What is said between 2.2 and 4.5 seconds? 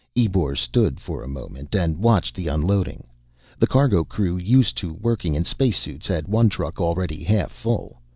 the unloading. The cargo crew,